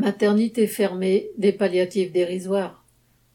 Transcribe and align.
Maternité 0.00 0.68
fermée, 0.68 1.30
des 1.38 1.50
palliatifs 1.50 2.12
dérisoires. 2.12 2.84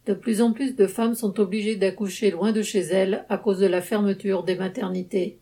De 0.05 0.13
plus 0.13 0.41
en 0.41 0.53
plus 0.53 0.77
de 0.77 0.87
femmes 0.87 1.13
sont 1.13 1.37
obligées 1.41 1.75
d'accoucher 1.75 2.31
loin 2.31 2.53
de 2.53 2.61
chez 2.61 2.79
elles 2.79 3.25
à 3.27 3.37
cause 3.37 3.59
de 3.59 3.67
la 3.67 3.81
fermeture 3.81 4.43
des 4.43 4.55
maternités. 4.55 5.39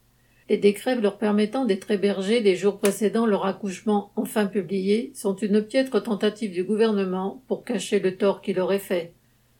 Les 0.50 0.58
décrets 0.58 1.00
leur 1.00 1.20
permettant 1.20 1.66
d'être 1.66 1.92
hébergées 1.92 2.40
les 2.40 2.56
jours 2.56 2.80
précédant 2.80 3.28
leur 3.28 3.46
accouchement 3.46 4.12
enfin 4.16 4.48
publiés 4.48 5.12
sont 5.14 5.36
une 5.36 5.62
piètre 5.62 6.02
tentative 6.02 6.54
du 6.54 6.64
gouvernement 6.64 7.44
pour 7.48 7.64
cacher 7.64 8.00
le 8.00 8.18
tort 8.18 8.42
qu'il 8.42 8.60
aurait 8.60 8.80
fait. 8.80 9.14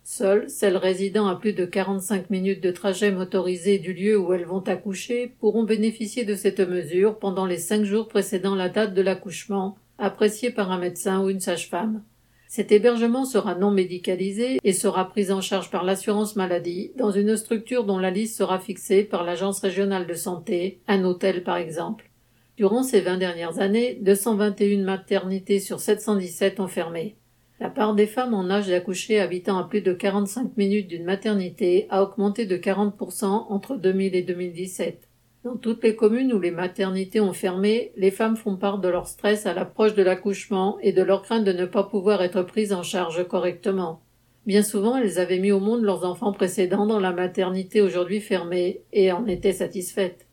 Seules 0.04 0.50
celles 0.50 0.78
résidant 0.78 1.28
à 1.28 1.36
plus 1.36 1.54
de 1.54 1.66
45 1.66 2.32
minutes 2.32 2.64
de 2.64 2.72
trajet 2.72 3.12
motorisé 3.12 3.78
du 3.78 3.94
lieu 3.94 4.18
où 4.18 4.34
elles 4.34 4.46
vont 4.46 4.62
accoucher 4.62 5.32
pourront 5.40 5.64
bénéficier 5.64 6.26
de 6.26 6.34
cette 6.34 6.60
mesure 6.60 7.20
pendant 7.20 7.46
les 7.46 7.60
cinq 7.60 7.84
jours 7.84 8.08
précédant 8.08 8.56
la 8.56 8.68
date 8.68 8.96
de 8.96 9.02
l'accouchement, 9.04 9.78
apprécié 10.02 10.52
par 10.52 10.72
un 10.72 10.80
médecin 10.80 11.24
ou 11.24 11.30
une 11.30 11.40
sage-femme. 11.40 12.04
Cet 12.48 12.74
hébergement 12.74 13.24
sera 13.24 13.56
non 13.56 13.72
médicalisé 13.72 14.60
et 14.62 14.74
sera 14.74 15.08
pris 15.08 15.32
en 15.32 15.40
charge 15.40 15.72
par 15.72 15.86
l'assurance 15.86 16.36
maladie 16.36 16.92
dans 16.98 17.12
une 17.12 17.38
structure 17.38 17.86
dont 17.86 17.98
la 17.98 18.12
liste 18.12 18.36
sera 18.36 18.60
fixée 18.60 19.04
par 19.04 19.24
l'agence 19.24 19.62
régionale 19.62 20.06
de 20.06 20.14
santé, 20.14 20.82
un 20.90 21.06
hôtel 21.06 21.44
par 21.44 21.56
exemple. 21.56 22.10
Durant 22.58 22.84
ces 22.84 23.00
vingt 23.00 23.18
dernières 23.18 23.60
années, 23.60 23.98
221 24.02 24.84
maternités 24.84 25.60
sur 25.60 25.80
717 25.80 26.60
ont 26.60 26.68
fermé. 26.68 27.16
La 27.62 27.70
part 27.70 27.96
des 27.96 28.08
femmes 28.08 28.34
en 28.34 28.50
âge 28.50 28.68
d'accoucher 28.68 29.20
habitant 29.20 29.58
à 29.58 29.64
plus 29.64 29.82
de 29.82 29.94
45 29.94 30.58
minutes 30.58 30.88
d'une 30.88 31.06
maternité 31.06 31.86
a 31.90 32.04
augmenté 32.04 32.46
de 32.46 32.58
40% 32.58 33.24
entre 33.50 33.78
2000 33.78 34.16
et 34.16 34.24
2017. 34.24 35.11
Dans 35.44 35.58
toutes 35.58 35.84
les 35.84 35.96
communes 35.96 36.34
où 36.34 36.40
les 36.40 36.52
maternités 36.52 37.20
ont 37.20 37.34
fermé, 37.34 37.94
les 37.98 38.12
femmes 38.12 38.38
font 38.38 38.58
part 38.58 38.78
de 38.78 38.88
leur 38.88 39.08
stress 39.08 39.48
à 39.48 39.56
l'approche 39.56 39.96
de 39.96 40.04
l'accouchement 40.04 40.78
et 40.82 40.94
de 40.94 41.02
leur 41.02 41.24
crainte 41.24 41.46
de 41.46 41.52
ne 41.52 41.66
pas 41.66 41.82
pouvoir 41.82 42.22
être 42.22 42.44
prises 42.44 42.74
en 42.74 42.84
charge 42.84 43.28
correctement. 43.28 44.04
Bien 44.46 44.62
souvent, 44.62 44.98
elles 44.98 45.18
avaient 45.18 45.40
mis 45.40 45.52
au 45.52 45.60
monde 45.60 45.82
leurs 45.82 46.06
enfants 46.06 46.32
précédents 46.32 46.86
dans 46.86 47.00
la 47.00 47.12
maternité 47.12 47.82
aujourd'hui 47.82 48.22
fermée 48.22 48.82
et 48.94 49.12
en 49.12 49.26
étaient 49.26 49.52
satisfaites. 49.52 50.28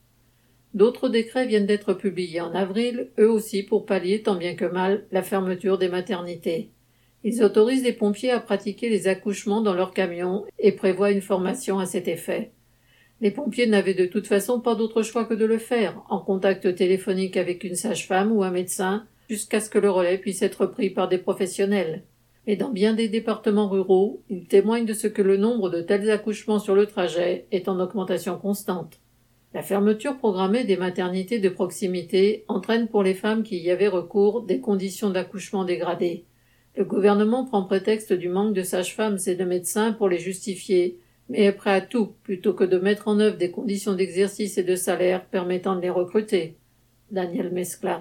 D'autres 0.74 1.08
décrets 1.08 1.46
viennent 1.46 1.64
d'être 1.64 1.94
publiés 1.94 2.42
en 2.42 2.52
avril, 2.52 3.08
eux 3.18 3.30
aussi 3.30 3.62
pour 3.62 3.86
pallier 3.86 4.20
tant 4.20 4.36
bien 4.36 4.56
que 4.56 4.66
mal 4.66 5.06
la 5.10 5.22
fermeture 5.22 5.78
des 5.78 5.88
maternités. 5.88 6.70
Ils 7.24 7.42
autorisent 7.42 7.82
les 7.82 7.94
pompiers 7.94 8.30
à 8.30 8.40
pratiquer 8.40 8.90
les 8.90 9.08
accouchements 9.08 9.62
dans 9.62 9.74
leurs 9.74 9.94
camions 9.94 10.44
et 10.58 10.72
prévoient 10.72 11.12
une 11.12 11.22
formation 11.22 11.78
à 11.78 11.86
cet 11.86 12.08
effet. 12.08 12.52
Les 13.20 13.32
pompiers 13.32 13.66
n'avaient 13.66 13.94
de 13.94 14.06
toute 14.06 14.28
façon 14.28 14.60
pas 14.60 14.76
d'autre 14.76 15.02
choix 15.02 15.24
que 15.24 15.34
de 15.34 15.44
le 15.44 15.58
faire, 15.58 16.02
en 16.08 16.20
contact 16.20 16.74
téléphonique 16.76 17.36
avec 17.36 17.64
une 17.64 17.74
sage-femme 17.74 18.30
ou 18.30 18.44
un 18.44 18.50
médecin, 18.50 19.06
jusqu'à 19.28 19.60
ce 19.60 19.68
que 19.68 19.78
le 19.78 19.90
relais 19.90 20.18
puisse 20.18 20.42
être 20.42 20.66
pris 20.66 20.90
par 20.90 21.08
des 21.08 21.18
professionnels. 21.18 22.04
Mais 22.46 22.56
dans 22.56 22.70
bien 22.70 22.94
des 22.94 23.08
départements 23.08 23.68
ruraux, 23.68 24.22
ils 24.30 24.46
témoignent 24.46 24.86
de 24.86 24.94
ce 24.94 25.08
que 25.08 25.20
le 25.20 25.36
nombre 25.36 25.68
de 25.68 25.82
tels 25.82 26.10
accouchements 26.10 26.60
sur 26.60 26.74
le 26.74 26.86
trajet 26.86 27.46
est 27.50 27.68
en 27.68 27.80
augmentation 27.80 28.38
constante. 28.38 29.00
La 29.52 29.62
fermeture 29.62 30.16
programmée 30.16 30.64
des 30.64 30.76
maternités 30.76 31.40
de 31.40 31.48
proximité 31.48 32.44
entraîne 32.48 32.86
pour 32.86 33.02
les 33.02 33.14
femmes 33.14 33.42
qui 33.42 33.58
y 33.58 33.70
avaient 33.70 33.88
recours 33.88 34.42
des 34.42 34.60
conditions 34.60 35.10
d'accouchement 35.10 35.64
dégradées. 35.64 36.24
Le 36.76 36.84
gouvernement 36.84 37.44
prend 37.44 37.64
prétexte 37.64 38.12
du 38.12 38.28
manque 38.28 38.54
de 38.54 38.62
sages-femmes 38.62 39.18
et 39.26 39.34
de 39.34 39.44
médecins 39.44 39.92
pour 39.92 40.08
les 40.08 40.18
justifier, 40.18 40.98
mais 41.28 41.44
est 41.44 41.52
prêt 41.52 41.72
à 41.72 41.80
tout 41.80 42.14
plutôt 42.22 42.54
que 42.54 42.64
de 42.64 42.78
mettre 42.78 43.08
en 43.08 43.20
œuvre 43.20 43.36
des 43.36 43.50
conditions 43.50 43.94
d'exercice 43.94 44.58
et 44.58 44.62
de 44.62 44.76
salaire 44.76 45.24
permettant 45.26 45.76
de 45.76 45.82
les 45.82 45.90
recruter. 45.90 46.56
Daniel 47.10 47.50
Mescla. 47.52 47.96